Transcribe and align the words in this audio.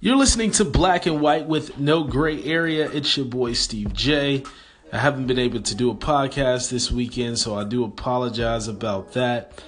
You're 0.00 0.14
listening 0.14 0.52
to 0.52 0.64
Black 0.64 1.06
and 1.06 1.20
White 1.20 1.48
with 1.48 1.76
No 1.76 2.04
Gray 2.04 2.40
Area. 2.44 2.88
It's 2.88 3.16
your 3.16 3.26
boy 3.26 3.54
Steve 3.54 3.92
J. 3.92 4.44
I 4.92 4.96
haven't 4.96 5.26
been 5.26 5.40
able 5.40 5.60
to 5.60 5.74
do 5.74 5.90
a 5.90 5.94
podcast 5.96 6.70
this 6.70 6.88
weekend, 6.88 7.40
so 7.40 7.56
I 7.56 7.64
do 7.64 7.82
apologize 7.82 8.68
about 8.68 9.14
that. 9.14 9.60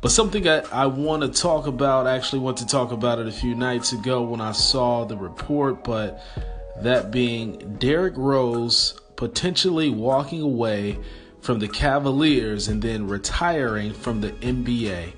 But 0.00 0.10
something 0.10 0.42
that 0.42 0.74
I 0.74 0.86
want 0.86 1.22
to 1.22 1.40
talk 1.40 1.68
about, 1.68 2.08
I 2.08 2.16
actually 2.16 2.40
want 2.40 2.56
to 2.56 2.66
talk 2.66 2.90
about 2.90 3.20
it 3.20 3.28
a 3.28 3.32
few 3.32 3.54
nights 3.54 3.92
ago 3.92 4.24
when 4.24 4.40
I 4.40 4.50
saw 4.50 5.04
the 5.04 5.16
report, 5.16 5.84
but 5.84 6.20
that 6.80 7.12
being 7.12 7.76
Derrick 7.78 8.14
Rose 8.16 9.00
potentially 9.14 9.88
walking 9.88 10.42
away 10.42 10.98
from 11.42 11.60
the 11.60 11.68
Cavaliers 11.68 12.66
and 12.66 12.82
then 12.82 13.06
retiring 13.06 13.92
from 13.92 14.20
the 14.20 14.32
NBA. 14.32 15.12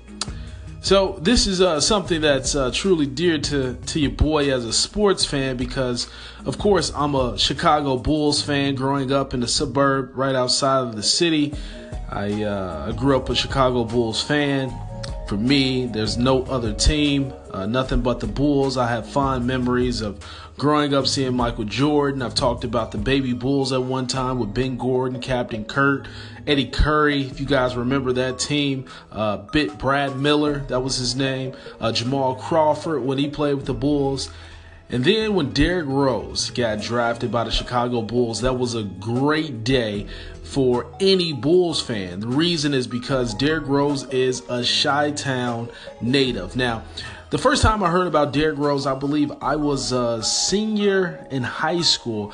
So 0.81 1.19
this 1.21 1.45
is 1.45 1.59
uh, 1.59 1.81
something 1.81 2.21
that's 2.21 2.55
uh, 2.55 2.71
truly 2.73 3.05
dear 3.05 3.37
to 3.37 3.75
to 3.75 3.99
your 3.99 4.11
boy 4.11 4.51
as 4.53 4.65
a 4.65 4.71
sports 4.71 5.25
fan 5.25 5.57
because, 5.57 6.07
of 6.45 6.57
course, 6.57 6.91
I'm 6.95 7.15
a 7.15 7.37
Chicago 7.37 7.97
Bulls 7.97 8.41
fan. 8.41 8.75
Growing 8.75 9.11
up 9.11 9.33
in 9.33 9.41
the 9.41 9.47
suburb 9.47 10.11
right 10.15 10.35
outside 10.35 10.87
of 10.87 10.95
the 10.95 11.03
city, 11.03 11.53
I, 12.09 12.43
uh, 12.43 12.87
I 12.89 12.97
grew 12.97 13.17
up 13.17 13.29
a 13.29 13.35
Chicago 13.35 13.83
Bulls 13.83 14.23
fan. 14.23 14.73
For 15.29 15.37
me, 15.37 15.85
there's 15.85 16.17
no 16.17 16.41
other 16.45 16.73
team, 16.73 17.31
uh, 17.51 17.67
nothing 17.67 18.01
but 18.01 18.19
the 18.19 18.25
Bulls. 18.25 18.77
I 18.77 18.87
have 18.87 19.07
fond 19.07 19.45
memories 19.45 20.01
of 20.01 20.25
growing 20.57 20.95
up 20.95 21.05
seeing 21.05 21.35
Michael 21.35 21.65
Jordan. 21.65 22.23
I've 22.23 22.33
talked 22.33 22.63
about 22.63 22.91
the 22.91 22.97
baby 22.97 23.33
Bulls 23.33 23.71
at 23.71 23.83
one 23.83 24.07
time 24.07 24.39
with 24.39 24.55
Ben 24.55 24.75
Gordon, 24.75 25.21
Captain 25.21 25.65
Kirk, 25.65 26.07
Eddie 26.47 26.69
Curry, 26.69 27.27
if 27.27 27.39
you 27.39 27.45
guys 27.45 27.75
remember 27.75 28.11
that 28.13 28.39
team. 28.39 28.85
Uh, 29.11 29.37
Bit 29.37 29.77
Brad 29.77 30.17
Miller, 30.17 30.61
that 30.61 30.79
was 30.79 30.95
his 30.95 31.15
name. 31.15 31.53
Uh, 31.79 31.91
Jamal 31.91 32.33
Crawford 32.33 33.03
when 33.03 33.19
he 33.19 33.29
played 33.29 33.53
with 33.53 33.67
the 33.67 33.75
Bulls. 33.75 34.31
And 34.91 35.05
then 35.05 35.35
when 35.35 35.51
Derrick 35.51 35.87
Rose 35.87 36.49
got 36.49 36.81
drafted 36.81 37.31
by 37.31 37.43
the 37.43 37.51
Chicago 37.51 38.01
Bulls, 38.01 38.41
that 38.41 38.53
was 38.53 38.73
a 38.73 38.83
great 38.83 39.63
day 39.63 40.07
for 40.43 40.87
any 40.99 41.31
Bulls 41.31 41.79
fan. 41.79 42.19
The 42.19 42.27
reason 42.27 42.73
is 42.73 42.87
because 42.87 43.35
Derrick 43.35 43.67
Rose 43.67 44.05
is 44.05 44.41
a 44.49 44.65
Chi 44.65 45.11
Town 45.11 45.69
native. 46.01 46.55
Now, 46.55 46.83
the 47.29 47.37
first 47.37 47.61
time 47.61 47.83
I 47.83 47.91
heard 47.91 48.07
about 48.07 48.33
Derrick 48.33 48.57
Rose, 48.57 48.87
I 48.87 48.95
believe 48.95 49.31
I 49.41 49.55
was 49.57 49.91
a 49.91 50.23
senior 50.23 51.27
in 51.29 51.43
high 51.43 51.81
school. 51.81 52.33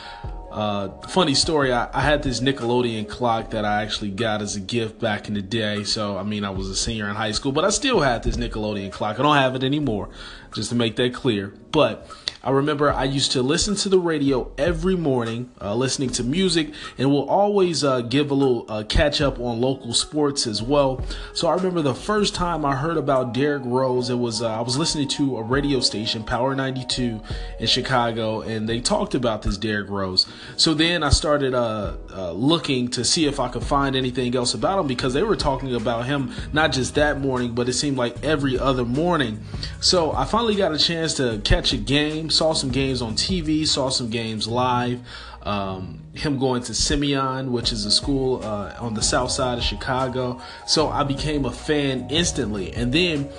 Uh, 0.50 0.88
funny 1.10 1.36
story, 1.36 1.74
I, 1.74 1.90
I, 1.92 2.00
had 2.00 2.24
this 2.24 2.40
Nickelodeon 2.40 3.10
clock 3.10 3.50
that 3.50 3.66
I 3.66 3.84
actually 3.84 4.12
got 4.12 4.42
as 4.42 4.56
a 4.56 4.62
gift 4.62 5.02
back 5.02 5.28
in 5.28 5.34
the 5.34 5.42
day. 5.42 5.84
So, 5.84 6.18
I 6.18 6.24
mean, 6.24 6.46
I 6.46 6.50
was 6.50 6.70
a 6.70 6.76
senior 6.78 7.10
in 7.10 7.16
high 7.16 7.34
school, 7.34 7.52
but 7.52 7.66
I 7.66 7.70
still 7.72 8.00
had 8.00 8.24
this 8.24 8.38
Nickelodeon 8.38 8.90
clock. 8.94 9.20
I 9.20 9.24
don't 9.24 9.36
have 9.36 9.56
it 9.56 9.66
anymore, 9.66 10.08
just 10.56 10.70
to 10.70 10.76
make 10.76 10.96
that 10.96 11.14
clear. 11.14 11.54
But 11.72 12.10
I 12.46 12.52
remember 12.52 12.94
I 12.94 13.06
used 13.06 13.32
to 13.32 13.42
listen 13.42 13.76
to 13.78 13.90
the 13.90 13.98
radio 13.98 14.52
every 14.56 14.96
morning, 14.96 15.50
uh, 15.60 15.74
listening 15.74 16.12
to 16.12 16.24
music, 16.24 16.74
and 16.96 17.10
will 17.10 17.28
always 17.28 17.84
uh, 17.84 18.02
give 18.02 18.30
a 18.30 18.36
little 18.36 18.68
uh, 18.70 18.84
catch 18.84 19.20
up 19.20 19.40
on 19.40 19.60
local 19.60 19.96
sports 19.96 20.46
as 20.46 20.62
well. 20.62 21.04
So 21.34 21.48
I 21.48 21.56
remember 21.56 21.82
the 21.82 21.96
first 21.96 22.36
time 22.36 22.64
I 22.64 22.76
heard 22.76 22.98
about 22.98 23.34
Derrick 23.34 23.64
Rose, 23.66 24.12
it 24.12 24.20
was 24.20 24.44
uh, 24.44 24.60
I 24.60 24.62
was 24.62 24.78
listening 24.78 25.08
to 25.10 25.38
a 25.38 25.42
radio 25.42 25.80
station, 25.80 26.24
Power 26.24 26.54
92 26.54 27.20
in 27.60 27.66
Chicago, 27.66 28.42
and 28.42 28.70
they 28.70 28.80
talked 28.80 29.16
about 29.16 29.42
this 29.42 29.58
Derrick 29.58 29.90
Rose. 29.90 30.28
So 30.56 30.76
then 30.76 31.02
I 31.02 31.10
started 31.10 31.56
uh, 31.56 31.96
uh, 32.14 32.32
looking 32.34 32.90
to 32.90 33.04
see 33.04 33.26
if 33.26 33.40
I 33.40 33.48
could 33.48 33.64
find 33.64 33.96
anything 33.96 34.36
else 34.36 34.54
about 34.54 34.80
him 34.80 34.86
because 34.86 35.16
they 35.16 35.24
were 35.24 35.36
talking 35.36 35.74
about 35.74 36.06
him 36.06 36.32
not 36.54 36.74
just 36.74 36.94
that 36.94 37.20
morning, 37.20 37.56
but 37.56 37.68
it 37.68 37.74
seemed 37.74 37.98
like 37.98 38.24
every 38.24 38.60
other 38.60 38.86
morning. 38.86 39.40
So 39.82 40.12
I 40.12 40.26
finally 40.26 40.45
got 40.54 40.72
a 40.72 40.78
chance 40.78 41.16
to 41.16 41.42
catch 41.44 41.74
a 41.74 41.78
game 41.78 42.30
saw 42.30 42.54
some 42.54 42.70
games 42.70 43.02
on 43.02 43.16
TV, 43.16 43.66
saw 43.66 43.90
some 43.90 44.12
games 44.12 44.48
live. 44.48 45.00
Um, 45.42 46.02
him 46.14 46.38
going 46.38 46.62
to 46.64 46.74
Simeon, 46.76 47.52
which 47.52 47.72
is 47.72 47.86
a 47.86 47.92
school 47.92 48.44
uh, 48.44 48.76
on 48.80 48.94
the 48.94 49.02
south 49.02 49.32
side 49.32 49.58
of 49.58 49.64
Chicago. 49.64 50.40
So 50.68 50.90
I 50.90 51.04
became 51.04 51.46
a 51.46 51.52
fan 51.52 52.08
instantly. 52.12 52.72
And 52.74 52.94
then 52.94 53.30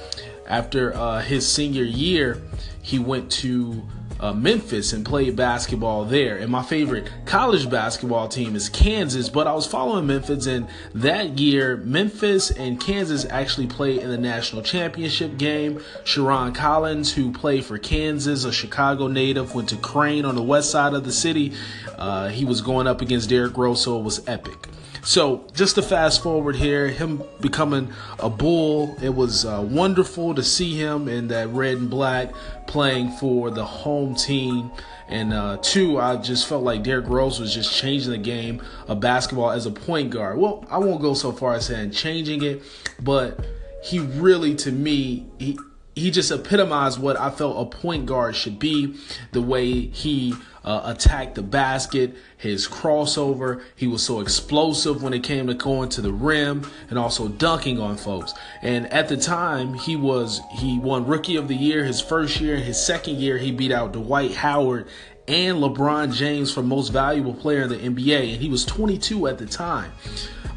after 0.49 0.95
uh, 0.95 1.21
his 1.21 1.47
senior 1.51 1.85
year, 1.85 2.43
he 2.83 2.99
went 2.99 3.31
to 3.33 3.83
uh, 4.21 4.33
Memphis 4.33 4.93
and 4.93 5.05
played 5.05 5.37
basketball 5.37 6.05
there. 6.05 6.37
And 6.37 6.51
my 6.51 6.63
favorite 6.63 7.11
college 7.25 7.69
basketball 7.69 8.29
team 8.29 8.57
is 8.57 8.69
Kansas, 8.69 9.29
but 9.29 9.47
I 9.47 9.55
was 9.55 9.67
following 9.67 10.07
Memphis, 10.07 10.47
and 10.47 10.69
that 10.95 11.39
year, 11.39 11.77
Memphis 11.79 12.51
and 12.51 12.81
Kansas 12.81 13.27
actually 13.29 13.67
played 13.67 14.01
in 14.01 14.11
the 14.11 14.19
national 14.19 14.63
championship 14.63 15.39
game. 15.39 15.81
Sherron 16.05 16.55
Collins, 16.55 17.13
who 17.13 17.33
played 17.33 17.65
for 17.65 17.79
Kansas, 17.79 18.45
a 18.45 18.53
Chicago 18.53 19.07
native, 19.07 19.55
went 19.55 19.69
to 19.71 19.77
Crane 19.77 20.25
on 20.25 20.35
the 20.35 20.43
west 20.43 20.71
side 20.71 20.95
of 20.95 21.05
the 21.05 21.13
city. 21.13 21.53
Uh, 21.99 22.29
he 22.29 22.45
was 22.45 22.61
going 22.61 22.87
up 22.87 23.01
against 23.01 23.29
Derrick 23.29 23.57
Rose, 23.57 23.83
so 23.83 23.99
it 23.99 24.03
was 24.03 24.27
epic. 24.29 24.69
So, 25.07 25.47
just 25.55 25.77
to 25.77 25.83
fast 25.83 26.21
forward 26.21 26.57
here, 26.57 26.89
him 26.89 27.23
becoming 27.41 27.93
a 28.19 28.29
bull, 28.29 28.97
it 29.01 29.15
was 29.15 29.45
uh, 29.45 29.65
wonderful 29.65 30.35
to 30.35 30.43
see 30.43 30.75
him 30.75 31.07
in 31.07 31.29
that 31.29 31.49
red 31.51 31.77
and 31.77 31.89
black 31.89 32.35
playing 32.67 33.13
for 33.13 33.53
the 33.53 33.65
home 33.65 34.17
team. 34.17 34.73
And 35.07 35.33
uh, 35.33 35.59
two, 35.63 36.01
I 36.01 36.17
just 36.17 36.49
felt 36.49 36.65
like 36.65 36.83
Derrick 36.83 37.07
Rose 37.07 37.39
was 37.39 37.55
just 37.55 37.73
changing 37.73 38.11
the 38.11 38.19
game 38.19 38.61
of 38.89 38.99
basketball 38.99 39.53
as 39.53 39.65
a 39.65 39.71
point 39.71 40.11
guard. 40.11 40.39
Well, 40.39 40.67
I 40.69 40.79
won't 40.79 41.01
go 41.01 41.15
so 41.15 41.31
far 41.31 41.55
as 41.55 41.67
saying 41.67 41.93
changing 41.93 42.43
it, 42.43 42.65
but 43.01 43.47
he 43.85 44.01
really, 44.01 44.57
to 44.57 44.73
me, 44.73 45.27
he 45.39 45.57
he 45.97 46.11
just 46.11 46.31
epitomized 46.31 47.01
what 47.01 47.19
I 47.19 47.31
felt 47.31 47.75
a 47.75 47.77
point 47.79 48.05
guard 48.05 48.37
should 48.37 48.59
be. 48.59 48.97
The 49.33 49.41
way 49.41 49.87
he 49.87 50.35
uh, 50.63 50.83
attacked 50.85 51.37
the 51.37 51.43
basket, 51.43 52.15
his 52.37 52.69
crossover, 52.69 53.63
he 53.75 53.87
was 53.87 54.03
so 54.03 54.21
explosive 54.21 55.03
when 55.03 55.15
it 55.15 55.23
came 55.23 55.47
to 55.47 55.55
going 55.55 55.89
to 55.91 56.03
the 56.03 56.13
rim 56.13 56.71
and 56.91 56.99
also 56.99 57.29
dunking 57.29 57.81
on 57.81 57.97
folks. 57.97 58.35
And 58.61 58.93
at 58.93 59.09
the 59.09 59.17
time, 59.17 59.73
he 59.73 59.97
was 59.97 60.43
he 60.53 60.79
won 60.79 61.07
Rookie 61.07 61.37
of 61.37 61.49
the 61.49 61.57
Year 61.57 61.83
his 61.85 62.03
first 62.03 62.43
year. 62.43 62.57
And 62.57 62.65
his 62.65 62.79
second 62.79 63.17
year, 63.17 63.39
he 63.39 63.51
beat 63.51 63.73
out 63.73 63.93
Dwight 63.93 64.35
Howard 64.35 64.89
and 65.27 65.59
LeBron 65.59 66.13
James 66.13 66.53
for 66.53 66.63
most 66.63 66.91
valuable 66.91 67.35
player 67.35 67.63
in 67.63 67.71
the 67.71 67.77
NBA, 67.79 68.35
and 68.35 68.43
he 68.43 68.51
was 68.51 68.65
22 68.67 69.27
at 69.29 69.39
the 69.39 69.47
time. 69.47 69.93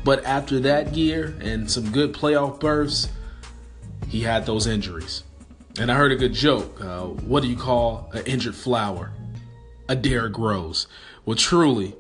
But 0.04 0.26
after 0.26 0.60
that 0.60 0.96
year 0.96 1.34
and 1.42 1.72
some 1.72 1.92
good 1.92 2.14
playoff 2.14 2.60
berths, 2.60 3.08
he 4.10 4.22
had 4.22 4.46
those 4.46 4.68
injuries. 4.68 5.24
And 5.80 5.90
I 5.90 5.96
heard 5.96 6.12
a 6.12 6.18
good 6.18 6.34
joke. 6.34 6.82
Uh, 6.82 7.04
what 7.06 7.42
do 7.42 7.48
you 7.48 7.56
call 7.56 8.10
an 8.12 8.26
injured 8.26 8.54
flower? 8.54 9.14
A 9.88 9.96
Derrick 9.96 10.38
Rose. 10.38 10.88
Well, 11.26 11.38
truly, 11.38 11.96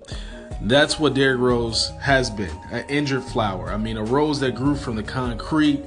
that's 0.64 1.00
what 1.00 1.14
Derrick 1.14 1.40
Rose 1.40 1.90
has 2.02 2.30
been 2.30 2.54
an 2.72 2.84
injured 2.90 3.24
flower. 3.24 3.70
I 3.70 3.78
mean, 3.78 3.96
a 3.96 4.04
rose 4.04 4.42
that 4.42 4.56
grew 4.56 4.76
from 4.76 4.98
the 4.98 5.04
concrete, 5.04 5.82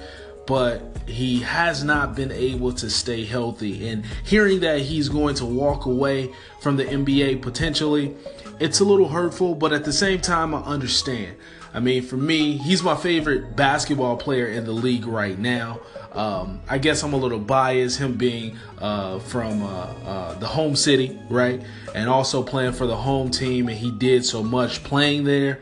but 0.46 0.82
he 1.06 1.40
has 1.40 1.84
not 1.84 2.14
been 2.14 2.32
able 2.32 2.72
to 2.72 2.90
stay 2.90 3.24
healthy. 3.24 3.88
And 3.88 4.04
hearing 4.24 4.60
that 4.60 4.80
he's 4.80 5.08
going 5.08 5.34
to 5.36 5.44
walk 5.44 5.86
away 5.86 6.32
from 6.60 6.76
the 6.76 6.84
NBA 6.84 7.42
potentially, 7.42 8.14
it's 8.60 8.80
a 8.80 8.84
little 8.84 9.08
hurtful, 9.08 9.54
but 9.54 9.72
at 9.72 9.84
the 9.84 9.92
same 9.92 10.20
time, 10.20 10.54
I 10.54 10.60
understand. 10.62 11.36
I 11.74 11.80
mean, 11.80 12.02
for 12.02 12.16
me, 12.16 12.58
he's 12.58 12.82
my 12.82 12.94
favorite 12.94 13.56
basketball 13.56 14.16
player 14.16 14.46
in 14.46 14.64
the 14.64 14.72
league 14.72 15.06
right 15.06 15.38
now. 15.38 15.80
Um, 16.12 16.60
I 16.68 16.76
guess 16.76 17.02
I'm 17.02 17.14
a 17.14 17.16
little 17.16 17.38
biased, 17.38 17.98
him 17.98 18.14
being 18.14 18.58
uh, 18.78 19.18
from 19.20 19.62
uh, 19.62 19.66
uh, 19.66 20.34
the 20.38 20.46
home 20.46 20.76
city, 20.76 21.18
right? 21.30 21.62
And 21.94 22.10
also 22.10 22.42
playing 22.42 22.72
for 22.72 22.86
the 22.86 22.96
home 22.96 23.30
team, 23.30 23.68
and 23.68 23.78
he 23.78 23.90
did 23.90 24.24
so 24.24 24.42
much 24.42 24.84
playing 24.84 25.24
there. 25.24 25.60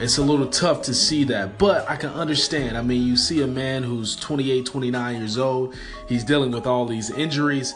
It's 0.00 0.18
a 0.18 0.22
little 0.22 0.46
tough 0.46 0.82
to 0.82 0.94
see 0.94 1.24
that, 1.24 1.58
but 1.58 1.88
I 1.88 1.96
can 1.96 2.10
understand. 2.10 2.76
I 2.76 2.82
mean, 2.82 3.06
you 3.06 3.16
see 3.16 3.42
a 3.42 3.46
man 3.46 3.82
who's 3.82 4.16
28, 4.16 4.66
29 4.66 5.16
years 5.16 5.38
old, 5.38 5.74
he's 6.08 6.24
dealing 6.24 6.50
with 6.50 6.66
all 6.66 6.86
these 6.86 7.10
injuries, 7.10 7.74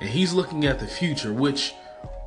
and 0.00 0.08
he's 0.08 0.32
looking 0.32 0.64
at 0.64 0.78
the 0.78 0.86
future, 0.86 1.32
which 1.32 1.74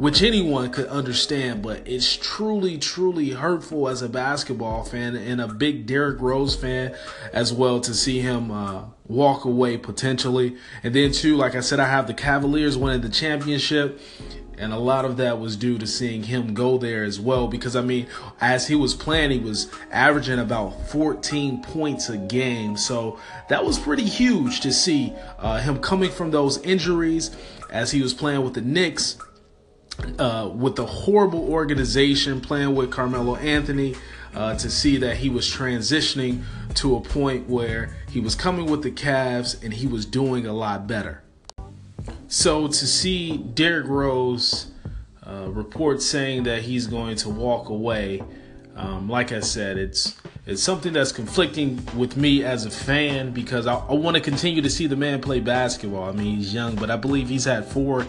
which 0.01 0.23
anyone 0.23 0.71
could 0.71 0.87
understand, 0.87 1.61
but 1.61 1.87
it's 1.87 2.17
truly, 2.17 2.79
truly 2.79 3.29
hurtful 3.29 3.87
as 3.87 4.01
a 4.01 4.09
basketball 4.09 4.83
fan 4.83 5.15
and 5.15 5.39
a 5.39 5.47
big 5.47 5.85
Derrick 5.85 6.19
Rose 6.19 6.55
fan 6.55 6.95
as 7.33 7.53
well 7.53 7.79
to 7.81 7.93
see 7.93 8.19
him 8.19 8.49
uh, 8.49 8.85
walk 9.05 9.45
away 9.45 9.77
potentially. 9.77 10.57
And 10.81 10.95
then, 10.95 11.11
too, 11.11 11.37
like 11.37 11.53
I 11.53 11.59
said, 11.59 11.79
I 11.79 11.85
have 11.85 12.07
the 12.07 12.15
Cavaliers 12.15 12.75
winning 12.79 13.01
the 13.01 13.09
championship. 13.09 14.01
And 14.57 14.73
a 14.73 14.77
lot 14.77 15.05
of 15.05 15.17
that 15.17 15.39
was 15.39 15.55
due 15.55 15.77
to 15.77 15.87
seeing 15.87 16.23
him 16.23 16.53
go 16.53 16.77
there 16.77 17.03
as 17.03 17.19
well. 17.19 17.47
Because, 17.47 17.75
I 17.75 17.81
mean, 17.81 18.07
as 18.39 18.67
he 18.67 18.75
was 18.75 18.93
playing, 18.93 19.31
he 19.31 19.39
was 19.39 19.71
averaging 19.91 20.39
about 20.39 20.87
14 20.89 21.63
points 21.63 22.09
a 22.09 22.17
game. 22.17 22.77
So 22.77 23.19
that 23.49 23.65
was 23.65 23.79
pretty 23.79 24.05
huge 24.05 24.61
to 24.61 24.71
see 24.71 25.13
uh, 25.39 25.59
him 25.59 25.79
coming 25.79 26.11
from 26.11 26.31
those 26.31 26.59
injuries 26.59 27.35
as 27.71 27.91
he 27.91 28.01
was 28.01 28.13
playing 28.13 28.43
with 28.43 28.53
the 28.53 28.61
Knicks 28.61 29.17
uh, 30.19 30.49
with 30.53 30.75
the 30.75 30.85
horrible 30.85 31.49
organization, 31.49 32.41
playing 32.41 32.75
with 32.75 32.91
Carmelo 32.91 33.35
Anthony, 33.35 33.95
uh, 34.33 34.55
to 34.55 34.69
see 34.69 34.97
that 34.97 35.17
he 35.17 35.29
was 35.29 35.47
transitioning 35.47 36.43
to 36.75 36.95
a 36.95 37.01
point 37.01 37.47
where 37.49 37.95
he 38.09 38.19
was 38.19 38.35
coming 38.35 38.65
with 38.65 38.83
the 38.83 38.91
Cavs 38.91 39.61
and 39.63 39.73
he 39.73 39.87
was 39.87 40.05
doing 40.05 40.45
a 40.45 40.53
lot 40.53 40.87
better. 40.87 41.21
So 42.31 42.69
to 42.69 42.87
see 42.87 43.35
Derrick 43.35 43.87
Rose 43.87 44.71
uh, 45.27 45.49
report 45.49 46.01
saying 46.01 46.43
that 46.43 46.61
he's 46.61 46.87
going 46.87 47.17
to 47.17 47.29
walk 47.29 47.67
away, 47.67 48.23
um, 48.77 49.09
like 49.09 49.33
I 49.33 49.41
said, 49.41 49.77
it's 49.77 50.15
it's 50.45 50.63
something 50.63 50.93
that's 50.93 51.11
conflicting 51.11 51.85
with 51.93 52.15
me 52.15 52.45
as 52.45 52.65
a 52.65 52.71
fan 52.71 53.31
because 53.31 53.67
I, 53.67 53.75
I 53.75 53.95
want 53.95 54.15
to 54.15 54.21
continue 54.21 54.61
to 54.61 54.69
see 54.69 54.87
the 54.87 54.95
man 54.95 55.19
play 55.19 55.41
basketball. 55.41 56.05
I 56.05 56.13
mean, 56.13 56.37
he's 56.37 56.53
young, 56.53 56.75
but 56.75 56.89
I 56.89 56.95
believe 56.95 57.27
he's 57.27 57.43
had 57.43 57.65
four 57.65 58.07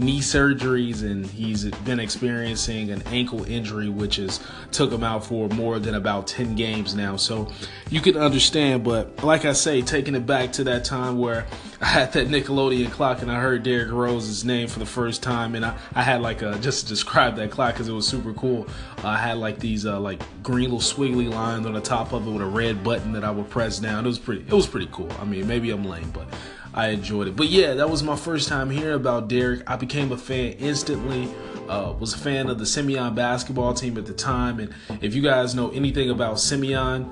knee 0.00 0.20
surgeries 0.20 1.02
and 1.02 1.26
he's 1.26 1.64
been 1.64 2.00
experiencing 2.00 2.90
an 2.90 3.02
ankle 3.08 3.44
injury 3.44 3.88
which 3.88 4.16
has 4.16 4.40
took 4.72 4.90
him 4.90 5.04
out 5.04 5.24
for 5.24 5.48
more 5.50 5.78
than 5.78 5.94
about 5.94 6.26
10 6.26 6.54
games 6.54 6.94
now. 6.94 7.16
So 7.16 7.48
you 7.90 8.00
can 8.00 8.16
understand 8.16 8.84
but 8.84 9.22
like 9.24 9.44
i 9.44 9.52
say 9.52 9.82
taking 9.82 10.14
it 10.14 10.24
back 10.24 10.52
to 10.52 10.64
that 10.64 10.84
time 10.84 11.18
where 11.18 11.46
i 11.80 11.86
had 11.86 12.12
that 12.12 12.28
nickelodeon 12.28 12.90
clock 12.90 13.20
and 13.22 13.30
i 13.30 13.40
heard 13.40 13.62
derrick 13.62 13.90
rose's 13.90 14.44
name 14.44 14.68
for 14.68 14.78
the 14.78 14.86
first 14.86 15.22
time 15.22 15.54
and 15.54 15.64
i, 15.64 15.76
I 15.94 16.02
had 16.02 16.22
like 16.22 16.42
a 16.42 16.56
just 16.58 16.82
to 16.82 16.88
describe 16.88 17.36
that 17.36 17.50
clock 17.50 17.74
because 17.74 17.88
it 17.88 17.92
was 17.92 18.06
super 18.06 18.32
cool 18.32 18.68
i 19.02 19.16
had 19.16 19.38
like 19.38 19.58
these 19.58 19.86
uh, 19.86 19.98
like 19.98 20.22
green 20.42 20.70
little 20.70 20.78
swiggly 20.78 21.32
lines 21.32 21.66
on 21.66 21.72
the 21.72 21.80
top 21.80 22.12
of 22.12 22.26
it 22.26 22.30
with 22.30 22.42
a 22.42 22.46
red 22.46 22.84
button 22.84 23.12
that 23.12 23.24
i 23.24 23.30
would 23.30 23.48
press 23.50 23.78
down. 23.78 24.04
It 24.04 24.08
was 24.08 24.18
pretty 24.18 24.42
it 24.42 24.52
was 24.52 24.66
pretty 24.66 24.88
cool. 24.92 25.10
I 25.20 25.24
mean 25.24 25.46
maybe 25.46 25.70
i'm 25.70 25.84
lame 25.84 26.10
but 26.10 26.26
I 26.74 26.88
enjoyed 26.88 27.28
it. 27.28 27.36
But 27.36 27.48
yeah, 27.48 27.74
that 27.74 27.90
was 27.90 28.02
my 28.02 28.16
first 28.16 28.48
time 28.48 28.70
hearing 28.70 28.94
about 28.94 29.28
Derrick. 29.28 29.62
I 29.66 29.76
became 29.76 30.12
a 30.12 30.18
fan 30.18 30.52
instantly. 30.52 31.28
Uh, 31.68 31.94
was 32.00 32.14
a 32.14 32.18
fan 32.18 32.48
of 32.48 32.58
the 32.58 32.66
Simeon 32.66 33.14
basketball 33.14 33.72
team 33.72 33.96
at 33.96 34.04
the 34.04 34.12
time, 34.12 34.58
and 34.58 34.74
if 35.00 35.14
you 35.14 35.22
guys 35.22 35.54
know 35.54 35.70
anything 35.70 36.10
about 36.10 36.40
Simeon, 36.40 37.08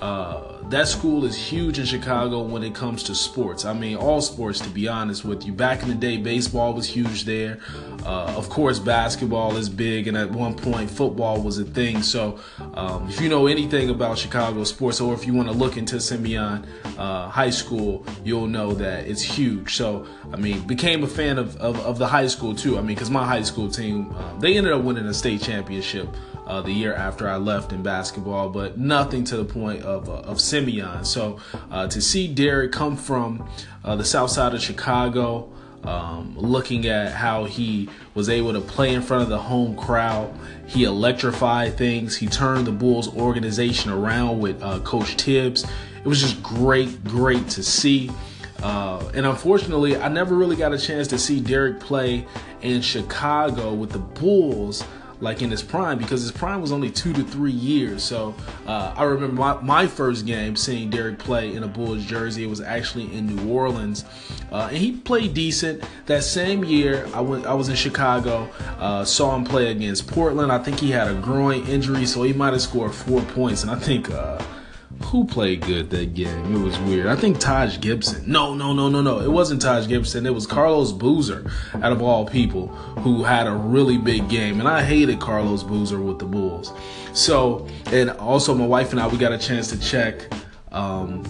uh, 0.00 0.56
that 0.68 0.86
school 0.86 1.24
is 1.24 1.36
huge 1.36 1.78
in 1.78 1.86
Chicago 1.86 2.42
when 2.42 2.62
it 2.62 2.74
comes 2.74 3.02
to 3.04 3.14
sports. 3.14 3.64
I 3.64 3.72
mean, 3.72 3.96
all 3.96 4.20
sports, 4.20 4.60
to 4.60 4.68
be 4.68 4.86
honest 4.88 5.24
with 5.24 5.44
you. 5.44 5.52
Back 5.52 5.82
in 5.82 5.88
the 5.88 5.94
day, 5.94 6.16
baseball 6.16 6.72
was 6.72 6.86
huge 6.86 7.24
there. 7.24 7.58
Uh, 8.04 8.32
of 8.36 8.48
course, 8.48 8.78
basketball 8.78 9.56
is 9.56 9.68
big, 9.68 10.06
and 10.06 10.16
at 10.16 10.30
one 10.30 10.54
point, 10.54 10.90
football 10.90 11.40
was 11.40 11.58
a 11.58 11.64
thing. 11.64 12.02
So, 12.02 12.38
um, 12.74 13.08
if 13.08 13.20
you 13.20 13.28
know 13.28 13.46
anything 13.46 13.90
about 13.90 14.18
Chicago 14.18 14.64
sports, 14.64 15.00
or 15.00 15.14
if 15.14 15.26
you 15.26 15.34
want 15.34 15.48
to 15.48 15.54
look 15.54 15.76
into 15.76 16.00
Simeon 16.00 16.66
uh, 16.98 17.28
High 17.28 17.50
School, 17.50 18.04
you'll 18.24 18.46
know 18.46 18.72
that 18.74 18.95
it's 19.04 19.22
huge. 19.22 19.74
So, 19.74 20.06
I 20.32 20.36
mean, 20.36 20.66
became 20.66 21.04
a 21.04 21.06
fan 21.06 21.38
of, 21.38 21.56
of, 21.56 21.78
of 21.80 21.98
the 21.98 22.06
high 22.06 22.26
school 22.26 22.54
too. 22.54 22.78
I 22.78 22.80
mean, 22.80 22.88
because 22.88 23.10
my 23.10 23.26
high 23.26 23.42
school 23.42 23.70
team, 23.70 24.14
uh, 24.14 24.38
they 24.38 24.56
ended 24.56 24.72
up 24.72 24.82
winning 24.82 25.06
a 25.06 25.14
state 25.14 25.42
championship 25.42 26.08
uh, 26.46 26.62
the 26.62 26.72
year 26.72 26.94
after 26.94 27.28
I 27.28 27.36
left 27.36 27.72
in 27.72 27.82
basketball, 27.82 28.48
but 28.50 28.78
nothing 28.78 29.24
to 29.24 29.36
the 29.36 29.44
point 29.44 29.82
of, 29.82 30.08
uh, 30.08 30.20
of 30.20 30.40
Simeon. 30.40 31.04
So 31.04 31.40
uh, 31.70 31.88
to 31.88 32.00
see 32.00 32.28
Derrick 32.28 32.72
come 32.72 32.96
from 32.96 33.48
uh, 33.84 33.96
the 33.96 34.04
south 34.04 34.30
side 34.30 34.54
of 34.54 34.62
Chicago, 34.62 35.52
um, 35.84 36.36
looking 36.36 36.86
at 36.86 37.12
how 37.12 37.44
he 37.44 37.88
was 38.14 38.28
able 38.28 38.52
to 38.52 38.60
play 38.60 38.94
in 38.94 39.02
front 39.02 39.22
of 39.22 39.28
the 39.28 39.38
home 39.38 39.76
crowd, 39.76 40.32
he 40.66 40.84
electrified 40.84 41.76
things. 41.76 42.16
He 42.16 42.26
turned 42.26 42.66
the 42.66 42.72
Bulls 42.72 43.14
organization 43.14 43.90
around 43.90 44.40
with 44.40 44.60
uh, 44.62 44.80
Coach 44.80 45.14
Thibs. 45.14 45.64
It 45.64 46.08
was 46.08 46.20
just 46.20 46.42
great, 46.42 47.04
great 47.04 47.48
to 47.50 47.62
see. 47.62 48.10
Uh, 48.62 49.10
and 49.14 49.26
unfortunately, 49.26 49.96
I 49.96 50.08
never 50.08 50.34
really 50.34 50.56
got 50.56 50.72
a 50.72 50.78
chance 50.78 51.08
to 51.08 51.18
see 51.18 51.40
Derrick 51.40 51.80
play 51.80 52.26
in 52.62 52.80
Chicago 52.80 53.74
with 53.74 53.90
the 53.90 53.98
Bulls 53.98 54.84
like 55.20 55.40
in 55.40 55.50
his 55.50 55.62
prime 55.62 55.98
because 55.98 56.20
his 56.20 56.30
prime 56.30 56.60
was 56.60 56.72
only 56.72 56.90
two 56.90 57.12
to 57.12 57.22
three 57.22 57.52
years. 57.52 58.02
So 58.02 58.34
uh, 58.66 58.94
I 58.96 59.04
remember 59.04 59.34
my, 59.34 59.60
my, 59.62 59.86
first 59.86 60.26
game 60.26 60.56
seeing 60.56 60.90
Derrick 60.90 61.18
play 61.18 61.54
in 61.54 61.62
a 61.62 61.68
Bulls 61.68 62.04
jersey. 62.04 62.44
It 62.44 62.48
was 62.48 62.60
actually 62.60 63.12
in 63.16 63.34
New 63.34 63.50
Orleans, 63.50 64.04
uh, 64.52 64.68
and 64.68 64.76
he 64.76 64.92
played 64.92 65.32
decent. 65.32 65.82
That 66.06 66.22
same 66.22 66.64
year, 66.64 67.08
I 67.14 67.20
went. 67.20 67.46
I 67.46 67.54
was 67.54 67.68
in 67.68 67.76
Chicago. 67.76 68.48
Uh, 68.78 69.04
saw 69.04 69.34
him 69.34 69.44
play 69.44 69.70
against 69.70 70.06
Portland. 70.06 70.52
I 70.52 70.58
think 70.58 70.80
he 70.80 70.90
had 70.90 71.08
a 71.08 71.14
groin 71.14 71.64
injury, 71.66 72.04
so 72.06 72.22
he 72.22 72.32
might 72.32 72.52
have 72.52 72.62
scored 72.62 72.94
four 72.94 73.22
points. 73.22 73.62
And 73.62 73.70
I 73.70 73.76
think 73.76 74.10
uh, 74.10 74.42
who 75.04 75.24
played 75.24 75.62
good 75.62 75.90
that 75.90 76.14
game? 76.14 76.54
It 76.54 76.58
was 76.58 76.78
weird. 76.80 77.06
I 77.06 77.16
think 77.16 77.38
Taj 77.38 77.80
Gibson. 77.80 78.30
No, 78.30 78.54
no, 78.54 78.72
no, 78.72 78.88
no, 78.88 79.00
no. 79.00 79.20
It 79.20 79.30
wasn't 79.30 79.62
Taj 79.62 79.86
Gibson. 79.86 80.26
It 80.26 80.34
was 80.34 80.46
Carlos 80.46 80.92
Boozer, 80.92 81.50
out 81.74 81.92
of 81.92 82.02
all 82.02 82.26
people, 82.26 82.68
who 82.68 83.22
had 83.22 83.46
a 83.46 83.52
really 83.52 83.98
big 83.98 84.28
game. 84.28 84.60
And 84.60 84.68
I 84.68 84.82
hated 84.82 85.20
Carlos 85.20 85.62
Boozer 85.62 86.00
with 86.00 86.18
the 86.18 86.24
Bulls. 86.24 86.72
So, 87.12 87.66
and 87.92 88.10
also 88.10 88.54
my 88.54 88.66
wife 88.66 88.92
and 88.92 89.00
I, 89.00 89.06
we 89.06 89.18
got 89.18 89.32
a 89.32 89.38
chance 89.38 89.68
to 89.68 89.78
check 89.78 90.28
um, 90.72 91.22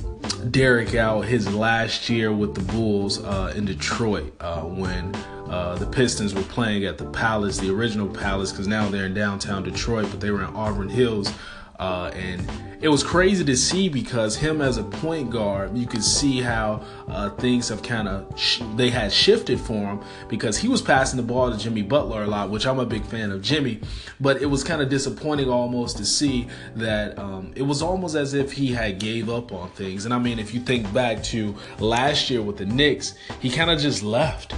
Derrick 0.50 0.94
out 0.94 1.24
his 1.24 1.52
last 1.52 2.08
year 2.08 2.32
with 2.32 2.54
the 2.54 2.72
Bulls 2.72 3.22
uh, 3.22 3.52
in 3.56 3.64
Detroit 3.64 4.34
uh, 4.40 4.62
when 4.62 5.14
uh, 5.48 5.76
the 5.76 5.86
Pistons 5.86 6.34
were 6.34 6.42
playing 6.42 6.84
at 6.84 6.98
the 6.98 7.04
Palace, 7.10 7.58
the 7.58 7.70
original 7.70 8.08
Palace, 8.08 8.50
because 8.50 8.66
now 8.66 8.88
they're 8.88 9.06
in 9.06 9.14
downtown 9.14 9.62
Detroit, 9.62 10.08
but 10.10 10.20
they 10.20 10.30
were 10.30 10.42
in 10.42 10.54
Auburn 10.56 10.88
Hills. 10.88 11.32
Uh, 11.78 12.10
and 12.14 12.46
it 12.80 12.88
was 12.88 13.02
crazy 13.02 13.44
to 13.44 13.56
see 13.56 13.88
because 13.88 14.36
him 14.36 14.60
as 14.60 14.76
a 14.76 14.84
point 14.84 15.30
guard, 15.30 15.76
you 15.76 15.86
could 15.86 16.04
see 16.04 16.40
how 16.40 16.82
uh, 17.08 17.30
things 17.30 17.68
have 17.68 17.82
kind 17.82 18.06
of 18.06 18.38
sh- 18.38 18.62
they 18.76 18.90
had 18.90 19.12
shifted 19.12 19.60
for 19.60 19.74
him 19.74 20.00
because 20.28 20.58
he 20.58 20.68
was 20.68 20.82
passing 20.82 21.16
the 21.16 21.22
ball 21.22 21.50
to 21.50 21.58
Jimmy 21.58 21.82
Butler 21.82 22.24
a 22.24 22.26
lot, 22.26 22.50
which 22.50 22.66
I'm 22.66 22.78
a 22.78 22.86
big 22.86 23.04
fan 23.04 23.30
of 23.30 23.42
Jimmy. 23.42 23.80
But 24.20 24.42
it 24.42 24.46
was 24.46 24.62
kind 24.62 24.82
of 24.82 24.88
disappointing 24.88 25.48
almost 25.48 25.96
to 25.98 26.04
see 26.04 26.48
that 26.76 27.18
um, 27.18 27.52
it 27.56 27.62
was 27.62 27.82
almost 27.82 28.14
as 28.14 28.34
if 28.34 28.52
he 28.52 28.72
had 28.72 28.98
gave 28.98 29.28
up 29.30 29.52
on 29.52 29.70
things. 29.70 30.04
And 30.04 30.12
I 30.12 30.18
mean, 30.18 30.38
if 30.38 30.54
you 30.54 30.60
think 30.60 30.92
back 30.92 31.22
to 31.24 31.54
last 31.78 32.30
year 32.30 32.42
with 32.42 32.58
the 32.58 32.66
Knicks, 32.66 33.14
he 33.40 33.50
kind 33.50 33.70
of 33.70 33.78
just 33.78 34.02
left 34.02 34.54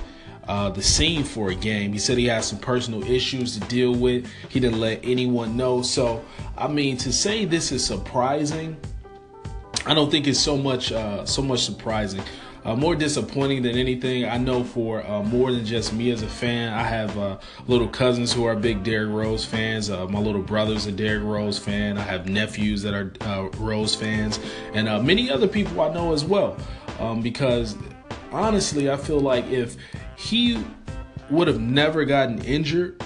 uh, 0.48 0.70
the 0.70 0.82
scene 0.82 1.22
for 1.22 1.50
a 1.50 1.54
game. 1.54 1.92
He 1.92 1.98
said 1.98 2.18
he 2.18 2.26
had 2.26 2.42
some 2.42 2.58
personal 2.58 3.04
issues 3.04 3.58
to 3.58 3.60
deal 3.68 3.94
with. 3.94 4.26
He 4.48 4.58
didn't 4.58 4.80
let 4.80 5.00
anyone 5.04 5.56
know. 5.56 5.82
So, 5.82 6.24
I 6.56 6.68
mean, 6.68 6.96
to 6.98 7.12
say 7.12 7.44
this 7.44 7.70
is 7.70 7.84
surprising, 7.84 8.76
I 9.86 9.94
don't 9.94 10.10
think 10.10 10.26
it's 10.26 10.40
so 10.40 10.56
much 10.56 10.90
uh, 10.90 11.24
so 11.26 11.42
much 11.42 11.64
surprising. 11.64 12.22
Uh, 12.64 12.74
more 12.74 12.94
disappointing 12.94 13.62
than 13.62 13.76
anything. 13.76 14.24
I 14.24 14.36
know 14.36 14.64
for 14.64 15.06
uh, 15.06 15.22
more 15.22 15.52
than 15.52 15.64
just 15.64 15.92
me 15.92 16.10
as 16.10 16.22
a 16.22 16.26
fan, 16.26 16.72
I 16.72 16.82
have 16.82 17.16
uh, 17.16 17.38
little 17.66 17.88
cousins 17.88 18.32
who 18.32 18.44
are 18.44 18.56
big 18.56 18.82
Derrick 18.82 19.14
Rose 19.14 19.44
fans. 19.44 19.88
Uh, 19.88 20.06
my 20.08 20.18
little 20.18 20.42
brother's 20.42 20.84
a 20.86 20.92
Derrick 20.92 21.24
Rose 21.24 21.58
fan. 21.58 21.96
I 21.96 22.02
have 22.02 22.28
nephews 22.28 22.82
that 22.82 22.94
are 22.94 23.48
Rose 23.58 23.94
fans, 23.94 24.40
and 24.74 24.86
many 25.06 25.30
other 25.30 25.46
people 25.46 25.80
I 25.80 25.94
know 25.94 26.12
as 26.12 26.24
well. 26.24 26.58
Um, 26.98 27.22
because 27.22 27.76
honestly, 28.32 28.90
I 28.90 28.96
feel 28.96 29.20
like 29.20 29.46
if 29.46 29.76
he 30.16 30.62
would 31.30 31.48
have 31.48 31.60
never 31.60 32.04
gotten 32.04 32.42
injured, 32.42 33.02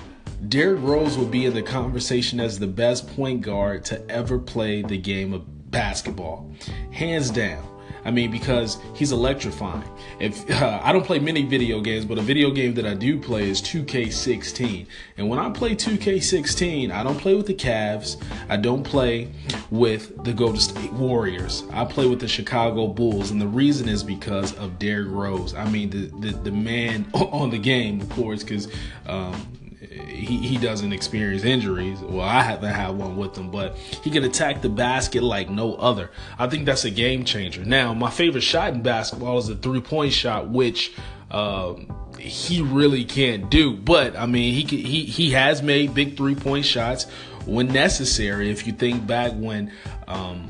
Derrick 0.48 0.80
Rose 0.82 1.16
would 1.16 1.30
be 1.30 1.46
in 1.46 1.54
the 1.54 1.62
conversation 1.62 2.40
as 2.40 2.58
the 2.58 2.66
best 2.66 3.08
point 3.14 3.42
guard 3.42 3.84
to 3.86 4.10
ever 4.10 4.38
play 4.38 4.82
the 4.82 4.98
game 4.98 5.32
of 5.32 5.70
basketball. 5.70 6.52
Hands 6.90 7.30
down. 7.30 7.71
I 8.04 8.10
mean, 8.10 8.30
because 8.30 8.78
he's 8.94 9.12
electrifying. 9.12 9.88
If 10.18 10.50
uh, 10.50 10.80
I 10.84 10.92
don't 10.92 11.04
play 11.04 11.18
many 11.18 11.42
video 11.42 11.80
games, 11.80 12.04
but 12.04 12.18
a 12.18 12.22
video 12.22 12.50
game 12.50 12.74
that 12.74 12.86
I 12.86 12.94
do 12.94 13.18
play 13.18 13.48
is 13.48 13.62
2K16. 13.62 14.86
And 15.16 15.28
when 15.28 15.38
I 15.38 15.50
play 15.50 15.74
2K16, 15.74 16.90
I 16.90 17.02
don't 17.02 17.18
play 17.18 17.34
with 17.34 17.46
the 17.46 17.54
Cavs. 17.54 18.22
I 18.48 18.56
don't 18.56 18.82
play 18.82 19.30
with 19.70 20.24
the 20.24 20.32
Golden 20.32 20.60
State 20.60 20.92
Warriors. 20.92 21.64
I 21.72 21.84
play 21.84 22.06
with 22.06 22.20
the 22.20 22.28
Chicago 22.28 22.88
Bulls, 22.88 23.30
and 23.30 23.40
the 23.40 23.46
reason 23.46 23.88
is 23.88 24.02
because 24.02 24.56
of 24.58 24.78
Derrick 24.78 25.08
Rose. 25.10 25.54
I 25.54 25.68
mean, 25.70 25.90
the 25.90 26.06
the, 26.20 26.36
the 26.38 26.52
man 26.52 27.06
on 27.14 27.50
the 27.50 27.58
game, 27.58 28.00
of 28.00 28.08
course, 28.10 28.42
because. 28.42 28.68
Um, 29.06 29.61
he, 29.92 30.38
he 30.38 30.56
doesn't 30.56 30.92
experience 30.92 31.44
injuries. 31.44 32.00
Well, 32.00 32.20
I 32.20 32.42
haven't 32.42 32.72
had 32.72 32.90
one 32.90 33.16
with 33.16 33.36
him, 33.36 33.50
but 33.50 33.76
he 33.76 34.10
can 34.10 34.24
attack 34.24 34.62
the 34.62 34.68
basket 34.68 35.22
like 35.22 35.50
no 35.50 35.74
other. 35.74 36.10
I 36.38 36.48
think 36.48 36.66
that's 36.66 36.84
a 36.84 36.90
game 36.90 37.24
changer. 37.24 37.64
Now, 37.64 37.94
my 37.94 38.10
favorite 38.10 38.42
shot 38.42 38.72
in 38.74 38.82
basketball 38.82 39.38
is 39.38 39.48
the 39.48 39.56
three 39.56 39.80
point 39.80 40.12
shot, 40.12 40.48
which 40.48 40.94
um, 41.30 41.92
he 42.18 42.62
really 42.62 43.04
can't 43.04 43.50
do. 43.50 43.74
But 43.76 44.16
I 44.16 44.26
mean, 44.26 44.54
he 44.54 44.76
he 44.76 45.04
he 45.04 45.30
has 45.32 45.62
made 45.62 45.94
big 45.94 46.16
three 46.16 46.34
point 46.34 46.64
shots 46.64 47.04
when 47.44 47.68
necessary. 47.68 48.50
If 48.50 48.66
you 48.66 48.72
think 48.72 49.06
back 49.06 49.32
when. 49.32 49.72
Um, 50.06 50.48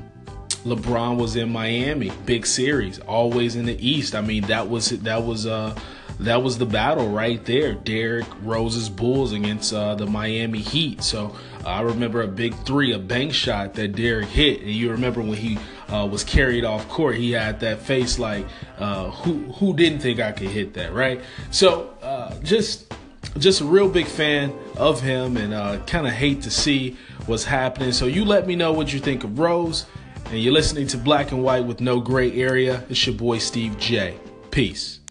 LeBron 0.64 1.16
was 1.16 1.34
in 1.34 1.50
Miami, 1.50 2.12
big 2.24 2.46
series, 2.46 3.00
always 3.00 3.56
in 3.56 3.66
the 3.66 3.76
East. 3.84 4.14
I 4.14 4.20
mean, 4.20 4.44
that 4.44 4.70
was 4.70 4.90
that 4.90 5.24
was 5.24 5.44
uh 5.44 5.76
that 6.20 6.42
was 6.42 6.58
the 6.58 6.66
battle 6.66 7.08
right 7.08 7.44
there. 7.44 7.74
Derrick 7.74 8.26
Rose's 8.42 8.88
Bulls 8.88 9.32
against 9.32 9.72
uh, 9.72 9.94
the 9.94 10.06
Miami 10.06 10.60
Heat. 10.60 11.02
So 11.02 11.36
uh, 11.64 11.68
I 11.68 11.80
remember 11.82 12.22
a 12.22 12.28
big 12.28 12.54
three, 12.64 12.92
a 12.92 12.98
bank 12.98 13.32
shot 13.32 13.74
that 13.74 13.96
Derrick 13.96 14.28
hit, 14.28 14.60
and 14.60 14.70
you 14.70 14.90
remember 14.90 15.20
when 15.20 15.34
he 15.34 15.58
uh, 15.88 16.06
was 16.06 16.24
carried 16.24 16.64
off 16.64 16.88
court, 16.88 17.16
he 17.16 17.32
had 17.32 17.60
that 17.60 17.80
face 17.80 18.18
like, 18.18 18.46
uh, 18.78 19.10
who 19.10 19.52
who 19.52 19.74
didn't 19.74 20.00
think 20.00 20.20
I 20.20 20.32
could 20.32 20.48
hit 20.48 20.74
that, 20.74 20.92
right? 20.92 21.20
So 21.50 21.94
uh, 22.02 22.38
just 22.40 22.94
just 23.38 23.60
a 23.60 23.64
real 23.64 23.88
big 23.88 24.06
fan 24.06 24.52
of 24.76 25.00
him, 25.00 25.36
and 25.36 25.86
kind 25.86 26.06
of 26.06 26.12
hate 26.12 26.42
to 26.42 26.50
see 26.50 26.96
what's 27.26 27.44
happening. 27.44 27.92
So 27.92 28.06
you 28.06 28.24
let 28.24 28.46
me 28.46 28.56
know 28.56 28.72
what 28.72 28.92
you 28.92 29.00
think 29.00 29.24
of 29.24 29.38
Rose. 29.38 29.86
And 30.26 30.40
you're 30.40 30.54
listening 30.54 30.86
to 30.86 30.96
Black 30.96 31.30
and 31.32 31.44
White 31.44 31.66
with 31.66 31.82
no 31.82 32.00
gray 32.00 32.32
area. 32.32 32.84
It's 32.88 33.06
your 33.06 33.14
boy 33.14 33.36
Steve 33.36 33.78
J. 33.78 34.16
Peace. 34.50 35.01